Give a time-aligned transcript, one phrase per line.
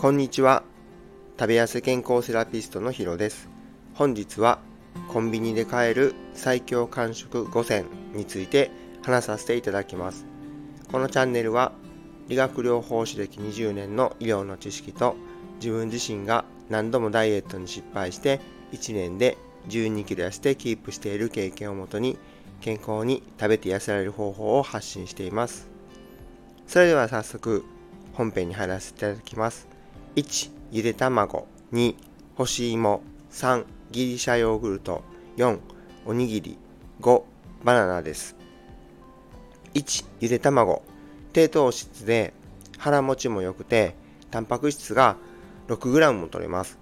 [0.00, 0.62] こんにちは。
[1.38, 3.50] 食べやす健康セラピストのヒロです。
[3.92, 4.58] 本日は
[5.12, 7.84] コンビニで買える最強完食5選
[8.14, 8.70] について
[9.02, 10.24] 話させていただきます。
[10.90, 11.72] このチャンネルは
[12.28, 15.16] 理学療法士歴20年の医療の知識と
[15.56, 18.40] 自分自身が何度もダイエットに失敗して
[18.72, 19.36] 1年で
[19.68, 22.16] 12キロ痩せてキープしている経験をもとに
[22.62, 25.68] 健康に食べて痩せられる方法を発信しています。
[26.66, 27.66] それでは早速
[28.14, 29.79] 本編に入らせていただきます。
[30.20, 31.46] 1、ゆで卵。
[31.72, 31.94] 2、
[32.36, 33.00] 干し芋。
[33.32, 35.02] 3、ギリシャヨーグルト。
[35.38, 35.58] 4、
[36.04, 36.58] おにぎり。
[37.00, 37.22] 5、
[37.64, 38.36] バナナです。
[39.72, 40.82] 1、ゆで卵。
[41.32, 42.34] 低糖質で
[42.76, 43.94] 腹持ちも良くて、
[44.30, 45.16] タンパク質が
[45.68, 46.78] 6g も取れます。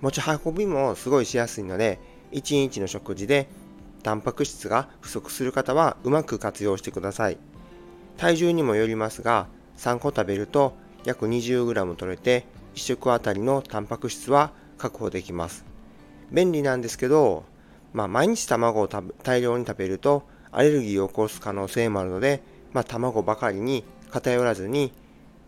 [0.00, 1.98] 持ち運びもすごいしやすいので、
[2.32, 3.46] 1日の食事で
[4.02, 7.36] タンパク質が不足する方はうまく活用してください。
[8.16, 10.72] 体重にもよりますが、3個食べると
[11.04, 15.64] 約 20g 取れて1食あたりのタンパク質は確保できます。
[16.30, 17.44] 便利なんですけど、
[17.92, 24.92] まあ、毎日卵を大量に食べるとアレルギーを起こす可能性もあるので、まあ、卵ばかりに偏らずに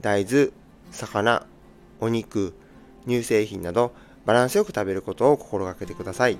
[0.00, 0.50] 大豆、
[0.90, 1.46] 魚、
[2.00, 2.54] お肉、
[3.06, 3.92] 乳製品など
[4.26, 6.38] バランスよく食べることを心がけてください。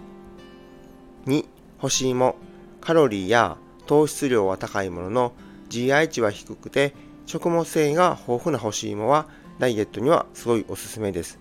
[1.27, 1.47] 2、
[1.79, 2.37] 干し芋。
[2.81, 5.33] カロリーや糖質量は高いものの
[5.71, 6.95] GI 値は低くて
[7.27, 9.27] 食物繊維が豊富な干し芋は
[9.59, 11.39] ダイエットにはすごいおすすめです。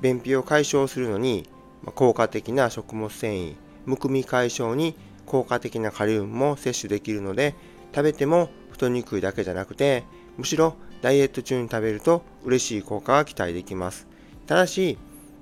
[0.00, 1.48] 便秘を解消するのに
[1.94, 3.54] 効果的な食物繊維、
[3.86, 7.54] むくみ解消に効果的なカリウムも摂取できるので
[7.94, 10.04] 食べても太りにくいだけじゃなくて
[10.36, 14.06] むしろダイエット中に食べると嬉しい効果が期待できます。
[14.46, 14.98] ただし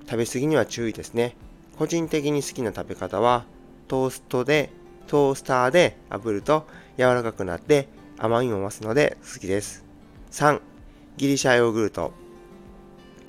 [0.07, 1.37] 食べ過ぎには注意ですね。
[1.79, 3.45] 個人的に好きな食べ方は
[3.89, 4.71] トーストで
[5.07, 6.67] トースターで炙ると
[6.99, 9.85] 柔らかくなって甘みも増すので好きです。
[10.31, 10.61] 3
[11.19, 12.13] ギリシャヨーグルト。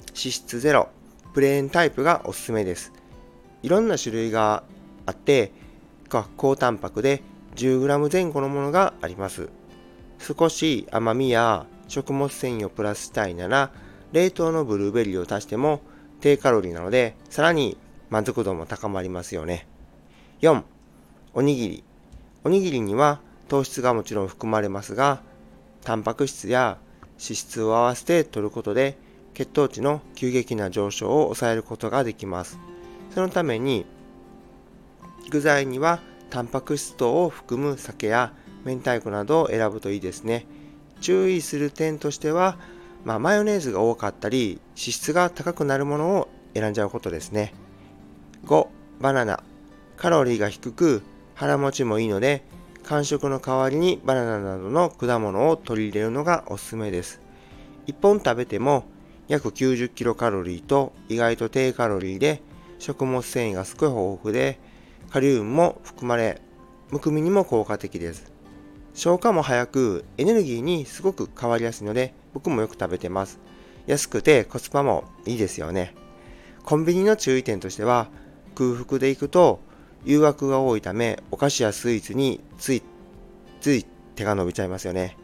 [0.09, 0.87] 脂質ゼロ、
[1.33, 2.93] プレーンタイプがおすすめです。
[3.61, 4.63] いろんな種類が
[5.05, 5.51] あって、
[6.37, 7.23] 高タンパクで
[7.55, 9.49] 10g 前後のものがあります。
[10.17, 13.71] 少し甘みや食物繊維をプラスしたいなら、
[14.13, 15.81] 冷凍のブルーベリーを足しても
[16.21, 17.77] 低カロリーなので、さらに
[18.09, 19.67] 満足度も高まりますよね。
[20.41, 20.63] 4、
[21.33, 21.83] おにぎり。
[22.45, 25.21] おにぎりには糖質がもちろん含まれますが、
[25.83, 26.77] タンパク質や
[27.19, 28.97] 脂質を合わせて摂ることで
[29.33, 32.59] 血糖値の急激な上昇を抑えることができます。
[33.13, 33.85] そのために
[35.29, 38.33] 具材にはタンパク質等を含む酒や
[38.65, 40.45] 明太子などを選ぶといいですね。
[41.01, 42.57] 注意する点としては、
[43.03, 47.53] まあ、マヨネーズが多かったり脂質が高くなるものを選んじゃうことですね。
[48.45, 48.67] 5.
[48.99, 49.43] バナナ
[49.97, 51.03] カロリーが低く
[51.35, 52.43] 腹持ちもいいので
[52.83, 57.21] 間食の代わりにバナナなどの果物を取り入れるのがおすすめです。
[57.87, 58.83] 1本食べても
[59.27, 62.41] 約90キロカロリーと意外と低カロリーで
[62.79, 64.59] 食物繊維がすごい豊富で
[65.11, 66.41] カリウムも含まれ
[66.91, 68.31] むくみにも効果的です。
[68.93, 73.39] 消化も早くエネルギーにすごく変わりやすいので僕もよく食べてます。
[73.87, 75.95] 安くてコスパもいいですよね。
[76.63, 78.09] コンビニの注意点としては
[78.55, 79.61] 空腹で行くと
[80.05, 82.83] 誘惑が多いため、お菓子やスイーツについ、
[83.61, 85.17] つい手が伸びちゃいますよね。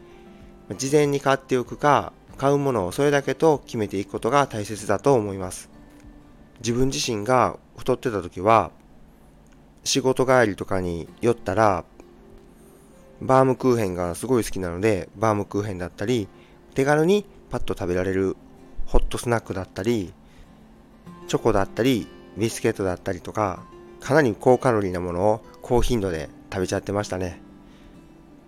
[0.76, 5.68] 事前に買っておくか、買うものをそれだけと決めていくことが大切だと思います。
[6.60, 8.70] 自分自身が太ってた時は、
[9.84, 11.84] 仕事帰りとかに寄ったら、
[13.20, 16.28] バームクーヘンがすごい好きなので、バームクーヘンだったり、
[16.74, 18.36] 手軽にパッと食べられる
[18.86, 20.12] ホットスナックだったり、
[21.28, 23.62] チョコだったり、ビスケットだったりとか、
[24.00, 27.40] かなり高カロリーなものを高頻度で食べちゃってましたね。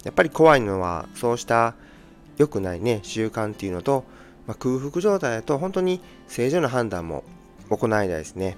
[0.04, 1.74] やっぱり怖いのはそうした
[2.36, 4.04] 良くないね習慣っていうのと、
[4.46, 7.22] まあ、空腹状態だと本当に正常な判断も
[7.68, 8.56] 行えないですね。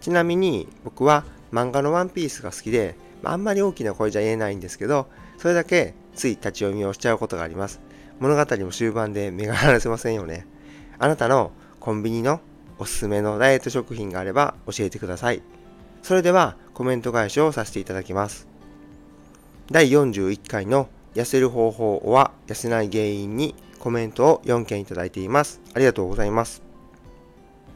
[0.00, 5.06] ちなみに僕は漫画のワンピースが好きで、ま、あんまり大きな声じゃ言えないんですけど、
[5.38, 7.80] それだけつい立ち読みをしちゃうことがあります。
[8.18, 10.46] 物語も終盤で目が離せませんよね。
[10.98, 12.40] あなたのコンビニの
[12.82, 15.40] おすすめのダイエット食品があれば教えてください。
[16.02, 18.48] それではコメント返しをさせていただきます。
[19.70, 25.60] 第41回の痩せる方法は痩せない原因にコメントを4件いただいています。
[25.74, 26.60] ありがとうございます。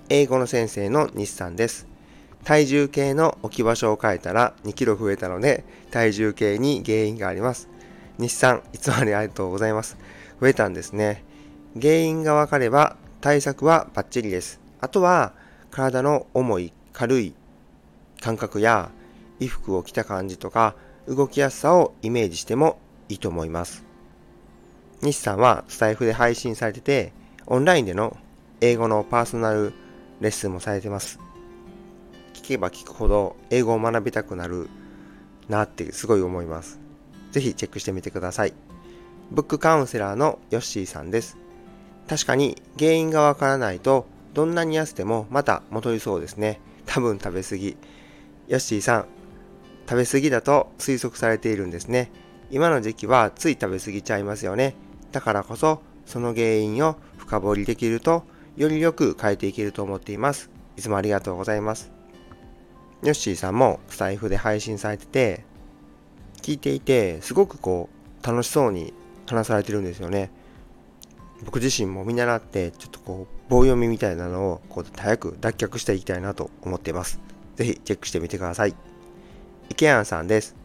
[0.09, 1.87] 英語の先生の日産です。
[2.43, 7.69] 体重計の置き場所を変えたら2キロ増えたので体重計に原因があります。
[8.19, 9.97] 日産、いつもありがとうございます。
[10.41, 11.23] 増えたんですね。
[11.81, 14.66] 原因がわかれば対策はバッチリです。
[14.81, 15.33] あとは
[15.71, 17.35] 体の重い軽い
[18.21, 18.91] 感覚や
[19.39, 20.75] 衣服を着た感じとか
[21.07, 22.79] 動きやすさをイメージしても
[23.09, 23.85] いいと思います。
[25.03, 27.13] 日産はスタイフで配信されてて、
[27.47, 28.17] オンラインでの
[28.61, 29.73] 英語のパーソナル
[30.21, 31.21] レッスンもされてます。
[32.35, 34.69] 聞けば聞くほど英語を学びたくなる
[35.49, 36.81] なってすごい思います。
[37.31, 38.55] ぜひチェックしてみてください。
[39.31, 41.37] ブックカウンセラーのヨッシーさんです。
[42.09, 44.07] 確かに原因がわからないと
[44.37, 46.61] どんなに痩せてもまた戻りそうですね。
[46.85, 47.75] 多分食べ過ぎ。
[48.49, 49.07] ヨッシーさん、
[49.89, 52.11] 食べ過ぎだと推測されているんですね。
[52.51, 54.75] 今の時期はつい食べ過ぎちゃいますよね。
[55.11, 58.25] だからこそその原因を深掘りできると
[58.59, 60.51] よりよく変えていけると思っています。
[60.77, 61.91] いつもありがとうございます。
[63.03, 65.47] ヨッシーさんもスタイフで配信されてて、
[66.43, 67.89] 聞いていて、すごくこ
[68.23, 68.93] う、楽しそうに
[69.27, 70.31] 話されてるんですよね。
[71.45, 77.21] 僕自身も見習って、ちょっとこう、棒読みみたいなのを、こう、早く脱却していきたいなと思っています。
[77.57, 78.75] ぜひチェックしてみてください。
[79.69, 80.57] 池谷さんです。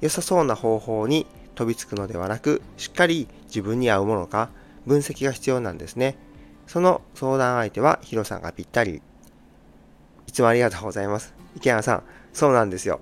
[0.00, 4.50] 良さそうな方法に飛びつくのではなく、しっかり自分に合うものか、
[4.86, 6.16] 分析が必要なんですね。
[6.66, 9.02] その相談相手はヒロさんがぴったり。
[10.26, 11.34] いつもありがとうございます。
[11.56, 12.02] 池谷さん、
[12.32, 13.00] そうなんですよ。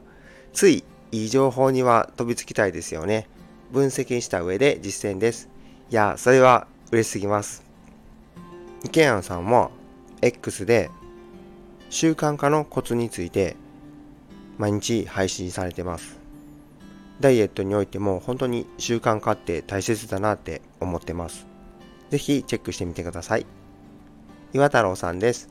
[0.53, 3.29] ついいい情報には飛びつきたいですよね。
[3.73, 5.49] 分析した上で実践です。
[5.91, 7.65] いや、それは嬉しすぎます。
[8.85, 9.71] 池谷さんも
[10.23, 10.91] X で
[11.91, 13.57] 習慣化のコツについて
[14.59, 16.19] 毎日配信されてます。
[17.21, 21.47] ダイエットにおいても本当に習慣化って大切だなって思ってます。
[22.11, 23.47] ぜひチェックしてみてください。
[24.53, 25.49] 岩太郎さんです。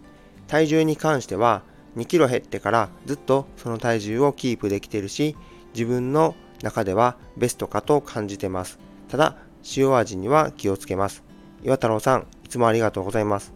[0.48, 1.64] 体重に関しては
[1.98, 5.36] 2キロ減ってからずっとその体重をキープできてるし、
[5.74, 8.80] 自分の中ではベストかと感じてます。
[9.10, 9.38] ただ、
[9.76, 11.25] 塩味には気をつけます。
[11.66, 13.52] 岩太郎さん、いつもありがとうございます。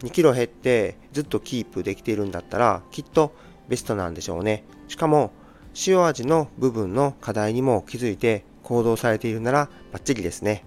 [0.00, 3.34] 2キロ減ってずっとキープできているんだったら、きっと
[3.66, 4.64] ベストなんでしょうね。
[4.88, 5.30] しかも、
[5.86, 10.64] 塩味の部分の課題にも気づいて行動されているならバッチリですね。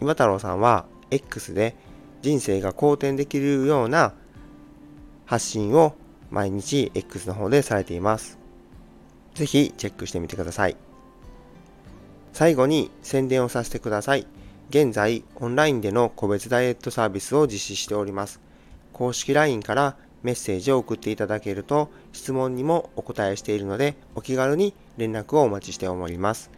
[0.00, 1.74] 岩太郎さんは X で
[2.22, 4.14] 人生が好転できるような
[5.24, 5.94] 発信を
[6.30, 8.38] 毎日 X の方でされています。
[9.34, 10.76] ぜひチェックしてみてください。
[12.32, 14.26] 最後に宣伝をさせてください。
[14.68, 18.40] 現在、オンラインでの個別ダイエットサービスを実施しております。
[18.92, 26.50] 公式 LINE からメッセージを送っていただけると質問にもお答えしているのでお気軽に連絡をお待ちしております。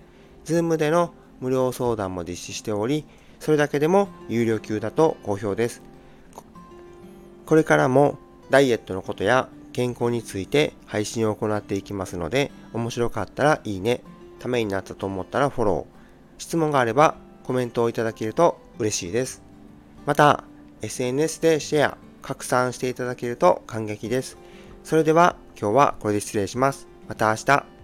[0.46, 3.05] Zoom での無料相談も実施しており、
[3.40, 5.82] それだけでも有料級だと好評です。
[7.44, 8.19] これからも
[8.49, 14.00] ダイエットのことや健康について配信を行っていきますので、面白かったらいいね、
[14.38, 17.16] ためになったと思ったらフォロー、質問があれば
[17.49, 19.41] コメントをいただけると嬉しいです。
[20.05, 20.45] また、
[20.83, 24.37] SNS でシェア、拡散していただけると感激です。
[24.85, 26.87] それでは今日はこれで失礼します。
[27.09, 27.78] また明日。